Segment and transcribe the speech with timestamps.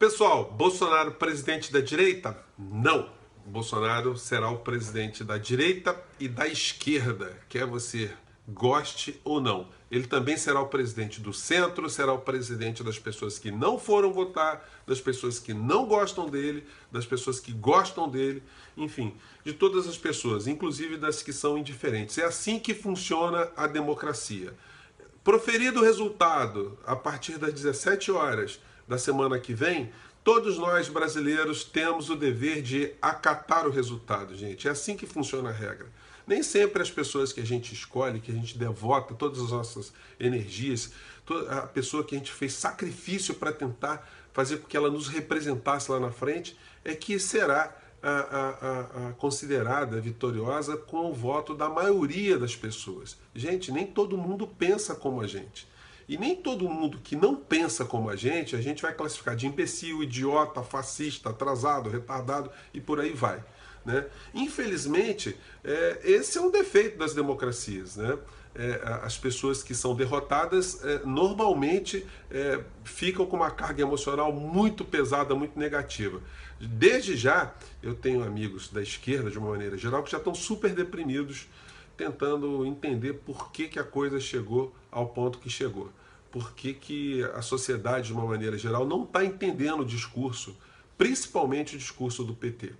[0.00, 2.34] Pessoal, Bolsonaro presidente da direita?
[2.58, 3.10] Não.
[3.44, 8.10] Bolsonaro será o presidente da direita e da esquerda, quer você
[8.48, 9.68] goste ou não.
[9.90, 14.10] Ele também será o presidente do centro, será o presidente das pessoas que não foram
[14.10, 18.42] votar, das pessoas que não gostam dele, das pessoas que gostam dele,
[18.78, 19.14] enfim,
[19.44, 22.16] de todas as pessoas, inclusive das que são indiferentes.
[22.16, 24.54] É assim que funciona a democracia.
[25.22, 28.60] Proferido o resultado a partir das 17 horas
[28.90, 29.92] da semana que vem,
[30.24, 34.66] todos nós brasileiros temos o dever de acatar o resultado, gente.
[34.66, 35.86] É assim que funciona a regra.
[36.26, 39.92] Nem sempre as pessoas que a gente escolhe, que a gente devota todas as nossas
[40.18, 40.92] energias,
[41.48, 45.88] a pessoa que a gente fez sacrifício para tentar fazer com que ela nos representasse
[45.88, 51.68] lá na frente, é que será a, a, a, considerada vitoriosa com o voto da
[51.68, 53.16] maioria das pessoas.
[53.36, 55.70] Gente, nem todo mundo pensa como a gente.
[56.10, 59.46] E nem todo mundo que não pensa como a gente, a gente vai classificar de
[59.46, 63.40] imbecil, idiota, fascista, atrasado, retardado e por aí vai.
[63.86, 64.04] Né?
[64.34, 67.94] Infelizmente, é, esse é um defeito das democracias.
[67.94, 68.18] Né?
[68.56, 74.84] É, as pessoas que são derrotadas é, normalmente é, ficam com uma carga emocional muito
[74.84, 76.20] pesada, muito negativa.
[76.58, 80.74] Desde já, eu tenho amigos da esquerda, de uma maneira geral, que já estão super
[80.74, 81.46] deprimidos,
[82.00, 85.90] tentando entender por que, que a coisa chegou ao ponto que chegou.
[86.32, 90.56] Por que, que a sociedade, de uma maneira geral, não está entendendo o discurso,
[90.96, 92.72] principalmente o discurso do PT.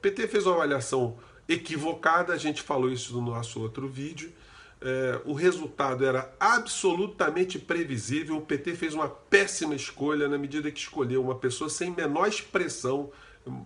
[0.00, 1.18] PT fez uma avaliação
[1.48, 4.32] equivocada, a gente falou isso no nosso outro vídeo.
[4.80, 8.36] É, o resultado era absolutamente previsível.
[8.36, 13.10] O PT fez uma péssima escolha na medida que escolheu uma pessoa sem menor expressão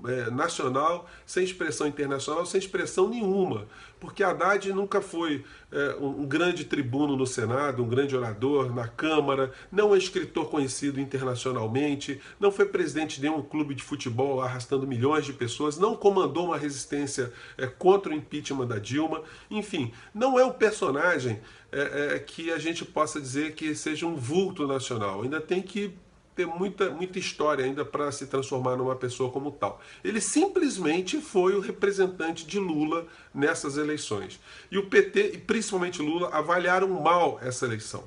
[0.07, 3.67] é, nacional, sem expressão internacional, sem expressão nenhuma.
[3.99, 9.53] Porque Haddad nunca foi é, um, grande tribuno no Senado, um grande orador na Câmara,
[9.73, 15.25] não é escritor conhecido internacionalmente, não foi presidente de nenhum clube de futebol arrastando milhões
[15.25, 19.23] de pessoas, não comandou uma resistência é, contra o impeachment da Dilma.
[19.51, 21.41] Enfim, não é um personagem
[21.73, 25.23] é, é, que a gente possa dizer que seja um vulto nacional.
[25.23, 25.95] Ainda tem que
[26.35, 29.81] ter muita, muita história ainda para se transformar numa pessoa como tal.
[30.03, 34.41] Ele simplesmente foi o representante de Lula nessas eleições.
[34.71, 38.05] E o PT, e principalmente Lula, avaliaram mal essa eleição.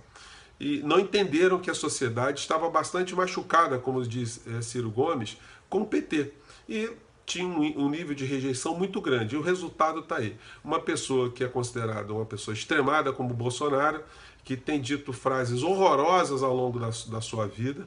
[0.60, 5.38] E não entenderam que a sociedade estava bastante machucada, como diz é, Ciro Gomes,
[5.70, 6.34] com o PT.
[6.68, 6.92] E
[7.26, 9.36] tinha um, nível de rejeição muito grande.
[9.36, 10.36] E o resultado está aí.
[10.64, 14.02] Uma pessoa que é considerada uma pessoa extremada, como Bolsonaro,
[14.44, 17.86] que tem dito frases horrorosas ao longo da, da sua vida,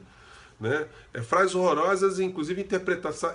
[0.61, 0.87] né?
[1.11, 2.61] É, frases horrorosas, inclusive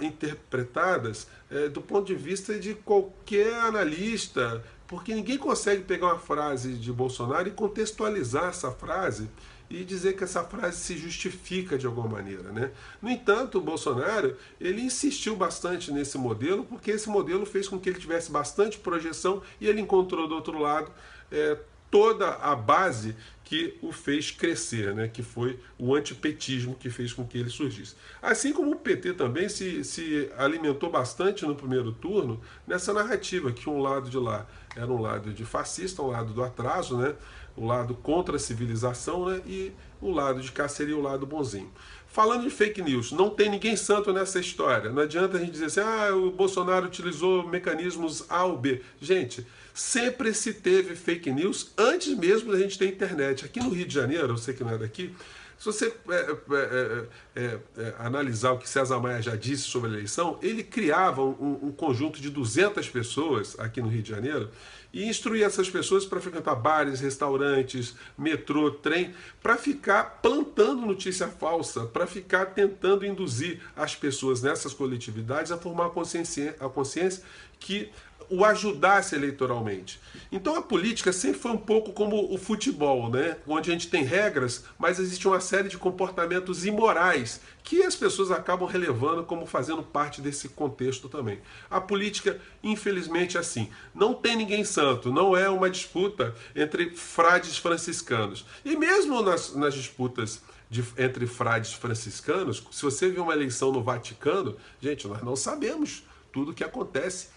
[0.01, 6.75] interpretadas é, do ponto de vista de qualquer analista, porque ninguém consegue pegar uma frase
[6.75, 9.29] de Bolsonaro e contextualizar essa frase
[9.69, 12.53] e dizer que essa frase se justifica de alguma maneira.
[12.53, 12.71] Né?
[13.03, 17.89] No entanto, o Bolsonaro ele insistiu bastante nesse modelo, porque esse modelo fez com que
[17.89, 20.93] ele tivesse bastante projeção e ele encontrou do outro lado
[21.33, 21.59] é,
[21.91, 23.15] toda a base
[23.47, 25.07] que o fez crescer, né?
[25.07, 27.95] que foi o antipetismo que fez com que ele surgisse.
[28.21, 33.71] Assim como o PT também se, se alimentou bastante no primeiro turno nessa narrativa, que
[33.71, 37.15] um lado de lá era um lado de fascista, um lado do atraso, né?
[37.57, 39.41] o lado contra a civilização, né?
[39.47, 41.71] e o lado de cá seria o lado bonzinho.
[42.09, 44.91] Falando de fake news, não tem ninguém santo nessa história.
[44.91, 48.83] Não adianta a gente dizer assim, ah, o Bolsonaro utilizou mecanismos A ou B.
[49.01, 49.47] Gente,
[49.77, 53.45] sempre se teve fake news antes mesmo da gente ter internet.
[53.45, 55.15] Aqui no Rio de Janeiro, eu sei que não é daqui,
[55.59, 59.91] se você é é, é, é, é, analisar o que César Maia já disse sobre
[59.91, 64.51] a eleição, ele criava um, um, conjunto de 200 pessoas aqui no Rio de Janeiro
[64.93, 71.85] e instruía essas pessoas para frequentar bares, restaurantes, metrô, trem, para ficar plantando notícia falsa,
[71.87, 77.23] para ficar tentando induzir as pessoas nessas coletividades a formar a consciência, a consciência
[77.59, 77.91] que
[78.29, 80.01] o ajudasse eleitoralmente.
[80.31, 83.37] Então a política sempre foi um pouco como o futebol, né?
[83.47, 88.31] onde a gente tem regras, mas existe uma série de comportamentos imorais que as pessoas
[88.31, 91.41] acabam relevando como fazendo parte desse contexto também.
[91.71, 93.69] A política, infelizmente, é assim.
[93.95, 98.45] Não tem ninguém santo, não é uma disputa entre frades franciscanos.
[98.65, 103.83] E mesmo nas, nas disputas de, entre frades franciscanos, se você vê uma eleição no
[103.83, 107.29] Vaticano, gente, nós não sabemos tudo o que acontece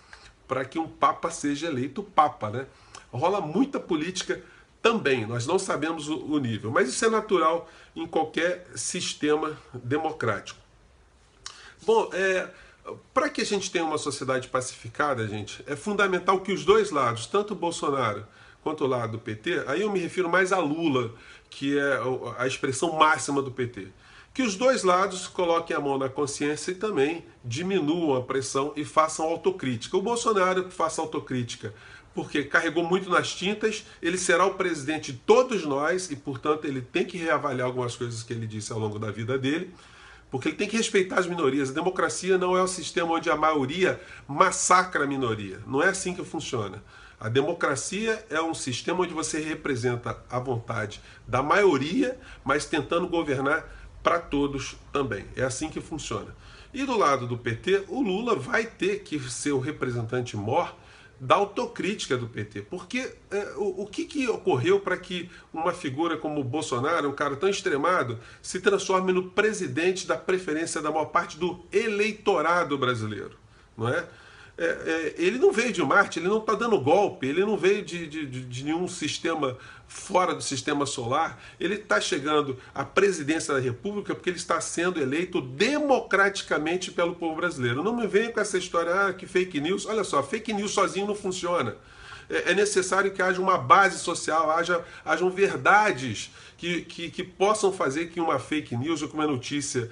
[0.49, 2.65] para que um papa seja eleito papa, né?
[3.13, 4.41] Rola muita política
[4.81, 10.59] também, nós não sabemos o, nível, mas isso é natural em qualquer sistema democrático.
[11.85, 12.49] Bom, é,
[13.13, 17.27] para que a gente tenha uma sociedade pacificada, gente, é fundamental que os dois lados,
[17.27, 18.25] tanto o Bolsonaro
[18.63, 21.13] quanto o lado do PT, aí eu me refiro mais a Lula,
[21.49, 21.99] que é
[22.37, 23.89] a expressão máxima do PT,
[24.33, 28.85] que os dois lados coloquem a mão na consciência e também diminuam a pressão e
[28.85, 29.97] façam autocrítica.
[29.97, 31.73] O Bolsonaro faça autocrítica
[32.13, 36.81] porque carregou muito nas tintas, ele será o presidente de todos nós e, portanto, ele
[36.81, 39.73] tem que reavaliar algumas coisas que ele disse ao longo da vida dele,
[40.31, 41.69] porque ele tem que respeitar as minorias.
[41.69, 45.59] A democracia não é um sistema onde a maioria massacra a minoria.
[45.65, 46.83] Não é assim que funciona.
[47.19, 53.78] A democracia é um sistema onde você representa a vontade da maioria, mas tentando governar
[54.03, 55.25] para todos também.
[55.35, 56.35] É assim que funciona.
[56.73, 60.75] E do lado do PT, o Lula vai ter que ser o representante mor
[61.19, 62.61] da autocrítica do PT.
[62.63, 67.13] Porque é, o, o, que, que ocorreu para que uma figura como o Bolsonaro, um
[67.13, 73.37] cara tão extremado, se transforme no presidente da preferência da maior parte do eleitorado brasileiro?
[73.77, 74.07] Não é?
[74.61, 77.81] É, é, ele não veio de Marte, ele não está dando golpe, ele não veio
[77.81, 79.57] de, de, de, nenhum sistema
[79.87, 84.99] fora do sistema solar, ele está chegando à presidência da República porque ele está sendo
[84.99, 87.81] eleito democraticamente pelo povo brasileiro.
[87.81, 89.85] Não me venha com essa história, ah, que fake news.
[89.85, 91.77] Olha só, fake news sozinho não funciona.
[92.29, 97.71] É, é necessário que haja uma base social, haja, hajam verdades que, que, que possam
[97.71, 99.89] fazer que uma fake news ou que uma notícia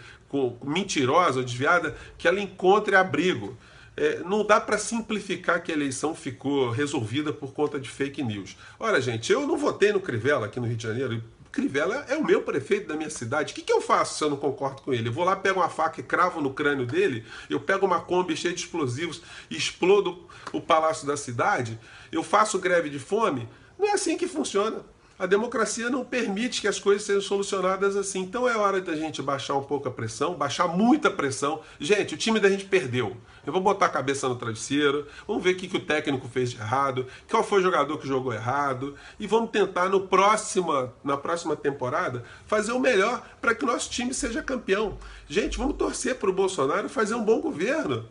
[0.61, 3.57] mentirosa ou desviada, que ela encontre abrigo
[3.97, 8.55] é, não dá para simplificar que a eleição ficou resolvida por conta de fake news.
[8.79, 11.23] Olha, gente, eu não votei no Crivella aqui no Rio de Janeiro.
[11.51, 13.51] Crivella é o meu prefeito da minha cidade.
[13.51, 15.09] O que, que eu faço se eu não concordo com ele?
[15.09, 18.37] Eu vou lá, pego uma faca e cravo no crânio dele, eu pego uma Kombi
[18.37, 21.79] cheia de explosivos e explodo o palácio da cidade,
[22.11, 23.49] eu faço greve de fome.
[23.79, 24.81] Não é assim que funciona.
[25.19, 28.19] A democracia não permite que as coisas sejam solucionadas assim.
[28.19, 31.61] Então é hora da gente baixar um pouco a pressão, baixar muita pressão.
[31.79, 33.17] Gente, o time da gente perdeu.
[33.43, 36.51] Eu vou botar a cabeça no travesseiro, vamos ver o que, que o técnico fez
[36.51, 41.17] de errado, qual foi o jogador que jogou errado, e vamos tentar no próxima, na
[41.17, 44.99] próxima temporada fazer o melhor para que nosso time seja campeão.
[45.27, 48.05] Gente, vamos torcer para o Bolsonaro fazer um bom governo.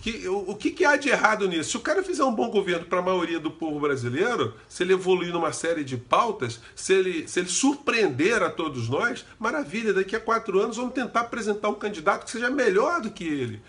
[0.00, 1.70] Que, o, o que, que, há de errado nisso?
[1.70, 4.92] Se o cara fizer um bom governo para a maioria do povo brasileiro, se ele
[4.92, 10.14] evoluir numa série de pautas, se ele, se ele surpreender a todos nós, maravilha, daqui
[10.14, 13.60] a quatro anos vamos tentar apresentar um candidato que seja melhor do que ele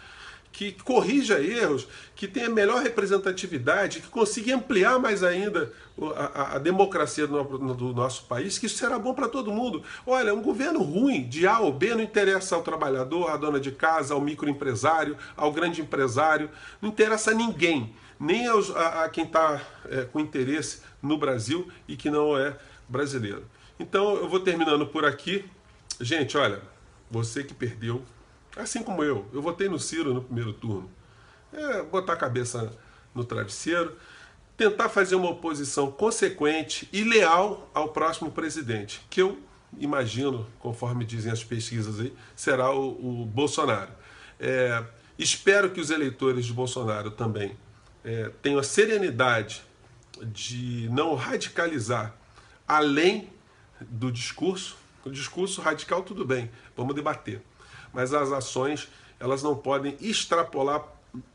[0.52, 5.72] que corrija erros, que tenha melhor representatividade, que consiga ampliar mais ainda
[6.16, 7.44] a, a democracia do,
[7.74, 9.84] do, nosso país, que isso será bom para todo mundo.
[10.06, 13.72] Olha, um governo ruim, de A ou B, não interessa ao trabalhador, à dona de
[13.72, 16.50] casa, ao microempresário, ao grande empresário,
[16.82, 21.70] não interessa a ninguém, nem aos, a, a, quem está é, com interesse no Brasil
[21.88, 22.58] e que não é
[22.88, 23.46] brasileiro.
[23.80, 25.46] Então eu vou terminando por aqui.
[26.02, 26.62] Gente, olha,
[27.10, 28.04] você que perdeu
[28.60, 29.26] Assim como eu.
[29.32, 30.90] Eu votei no Ciro no primeiro turno.
[31.54, 32.72] É botar a cabeça
[33.16, 33.96] no travesseiro,
[34.58, 39.40] tentar fazer uma oposição consequente e leal ao próximo presidente, que eu
[39.78, 43.92] imagino, conforme dizem as pesquisas aí, será o, o Bolsonaro.
[44.40, 44.84] É,
[45.18, 47.58] espero que os eleitores de Bolsonaro também
[48.04, 49.64] é, tenham a serenidade
[50.22, 52.14] de não radicalizar
[52.68, 53.30] além
[53.82, 54.78] do discurso.
[55.06, 57.42] O discurso radical, tudo bem, vamos debater
[57.94, 58.90] mas as ações
[59.20, 60.84] elas não podem extrapolar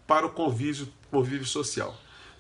[0.06, 1.95] para o convívio, convívio social.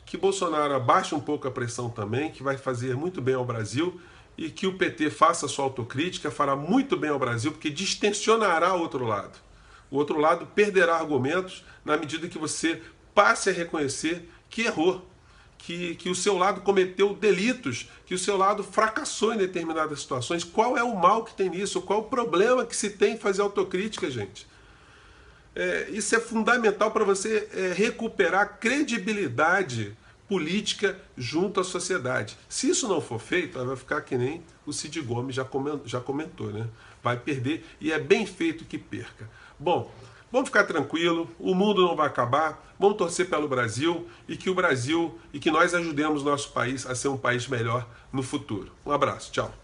[0.06, 4.00] Que Bolsonaro abaixe um pouco a pressão também, que vai fazer muito bem ao Brasil,
[4.36, 8.80] e que o PT faça sua autocrítica, fará muito bem ao Brasil, porque distensionará o
[8.80, 9.38] outro lado.
[9.90, 12.82] O outro lado perderá argumentos na medida que você
[13.14, 15.06] passe a reconhecer que errou,
[15.64, 20.44] que, que o seu lado cometeu delitos, que o seu lado fracassou em determinadas situações.
[20.44, 21.80] Qual é o mal que tem nisso?
[21.80, 24.46] Qual o problema que se tem em fazer autocrítica, gente?
[25.56, 29.96] É, isso é fundamental para você é, recuperar credibilidade
[30.28, 32.36] política junto à sociedade.
[32.46, 36.00] Se isso não for feito, vai ficar que nem o Cid Gomes já comentou, já
[36.00, 36.68] comentou né?
[37.02, 39.30] Vai perder e é bem feito que perca.
[39.58, 39.90] Bom,
[40.34, 44.54] Vamos ficar tranquilo, o mundo não vai acabar, vamos torcer pelo Brasil e que o
[44.54, 48.72] Brasil e que nós ajudemos nosso país a ser um país melhor no futuro.
[48.84, 49.63] Um abraço, tchau.